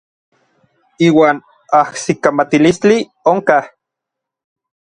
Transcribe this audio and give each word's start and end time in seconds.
Iuan 1.07 1.41
ajsikamatilistli 1.81 2.99
onkaj. 3.35 3.61